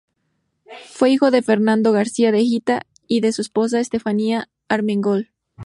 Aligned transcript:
Fue 0.89 1.11
hijo 1.11 1.29
de 1.29 1.43
Fernando 1.43 1.91
García 1.91 2.31
de 2.31 2.41
Hita 2.41 2.87
y 3.05 3.21
de 3.21 3.31
su 3.31 3.43
esposa 3.43 3.79
Estefanía 3.79 4.49
Armengol. 4.67 5.29